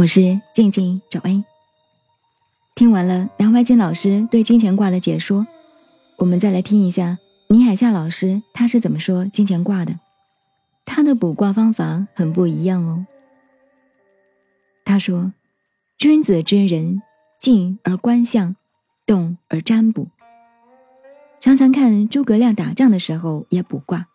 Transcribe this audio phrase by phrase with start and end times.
[0.00, 1.44] 我是静静找恩。
[2.74, 5.46] 听完了梁怀瑾老师对金钱卦的解说，
[6.16, 7.18] 我们再来听一下
[7.50, 10.00] 倪海厦老师他是怎么说金钱卦的。
[10.86, 13.06] 他的卜卦方法很不一样哦。
[14.86, 15.34] 他说
[16.00, 17.02] ：“君子之人，
[17.38, 18.56] 静而观象，
[19.04, 20.08] 动而占卜。”
[21.40, 24.08] 常常看诸葛亮打仗的时候也卜卦。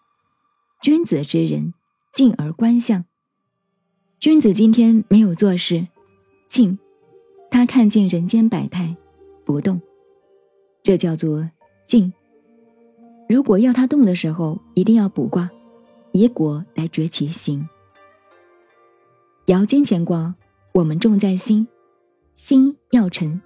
[0.82, 1.76] 君子之人，
[2.12, 3.06] 静而观象。
[4.26, 5.86] 君子今天没有做事，
[6.48, 6.80] 静，
[7.52, 8.98] 他看尽人间百态，
[9.46, 9.80] 不动，
[10.82, 11.48] 这叫做
[11.86, 12.12] 静。
[13.30, 15.48] 如果要他动的时候，一定要卜卦，
[16.12, 17.70] 以果来决其行。
[19.46, 20.34] 爻金钱卦，
[20.72, 21.68] 我们重在心，
[22.34, 23.40] 心要沉，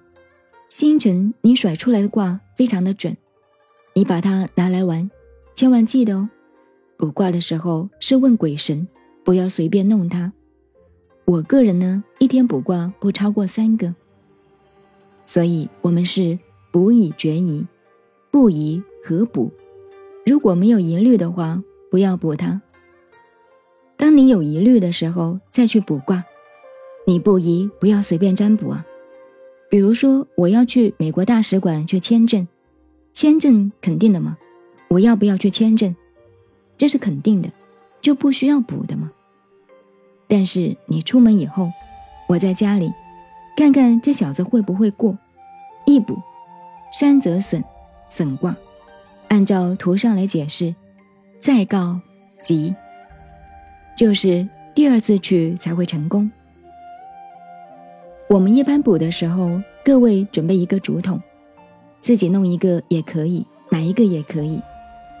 [0.70, 3.14] 心沉，你甩出来的卦非常的准。
[3.92, 5.10] 你把它拿来玩，
[5.54, 6.30] 千万记得哦。
[6.96, 8.88] 卜卦的时候是问鬼神，
[9.22, 10.32] 不要随便弄它。
[11.30, 13.94] 我个人呢，一天卜卦不超过三个，
[15.24, 16.36] 所以我们是
[16.72, 17.64] 卜以决疑，
[18.32, 19.48] 不疑何卜？
[20.26, 22.60] 如果没有疑虑的话，不要卜它。
[23.96, 26.24] 当你有疑虑的时候再去卜卦，
[27.06, 28.84] 你不疑不要随便占卜啊。
[29.70, 32.48] 比如说我要去美国大使馆去签证。
[33.12, 34.36] 签证肯定的吗？
[34.88, 35.94] 我要不要去签证？
[36.76, 37.48] 这是肯定的，
[38.02, 39.12] 就不需要补的吗？
[40.30, 41.70] 但是你出门以后，
[42.28, 42.90] 我在家里
[43.56, 45.18] 看看这小子会不会过，
[45.84, 46.16] 一卜，
[46.92, 47.62] 山则损，
[48.08, 48.54] 损卦，
[49.26, 50.72] 按照图上来解释，
[51.40, 52.00] 再告
[52.40, 52.72] 吉，
[53.96, 56.30] 就是第二次去才会成功。
[58.28, 61.20] 我们一般补的时候，各位准备一个竹筒。
[62.00, 64.62] 自己弄一个也可以，买一个也可以。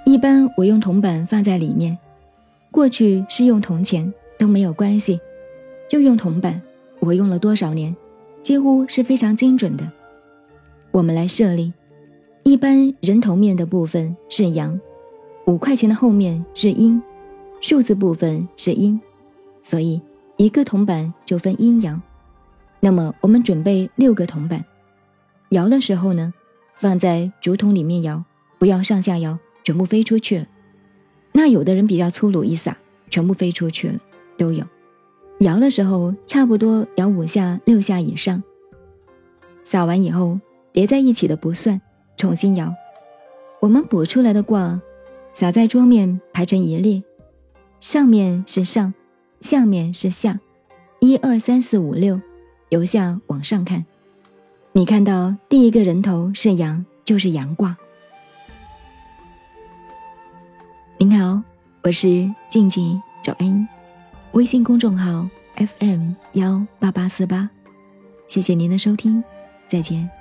[0.06, 1.98] 一般我用铜板放在里面，
[2.70, 5.20] 过去是用铜钱都没有关系，
[5.86, 6.62] 就用铜板。
[6.98, 7.94] 我用了多少年，
[8.40, 9.86] 几乎是非常精准的。
[10.90, 11.74] 我们来设立，
[12.42, 14.80] 一般人头面的部分是阳，
[15.44, 17.02] 五块钱的后面是阴，
[17.60, 18.98] 数字部分是阴，
[19.60, 20.00] 所以
[20.38, 22.00] 一个铜板就分阴阳。
[22.80, 24.64] 那么我们准备六个铜板，
[25.50, 26.32] 摇的时候呢？
[26.76, 28.24] 放在竹筒里面摇，
[28.58, 30.46] 不要上下摇，全部飞出去了。
[31.32, 32.74] 那有的人比较粗鲁，一撒
[33.10, 34.00] 全部飞出去了，
[34.40, 34.64] 都有。
[35.40, 38.42] 摇的时候差不多摇五下六下以上。
[39.62, 40.40] 撒完以后
[40.72, 41.78] 叠在一起的不算，
[42.16, 42.74] 重新摇。
[43.60, 44.80] 我们补出来的卦，
[45.32, 47.02] 撒在桌面排成一列，
[47.80, 48.94] 上面是上，
[49.42, 50.40] 下面是下，
[51.00, 52.18] 一二三四五六，
[52.70, 53.84] 由下往上看。
[54.72, 57.76] 你看到第一个人头是羊，就是阳卦。
[60.96, 61.42] 您好，
[61.82, 63.66] 我是静静找恩，
[64.32, 67.50] 微信公众号 FM 幺八八四八，
[68.26, 69.22] 谢谢您的收听，
[69.66, 70.19] 再见。